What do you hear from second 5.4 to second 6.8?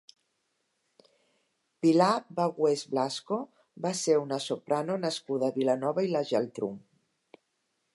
a Vilanova i la Geltrú.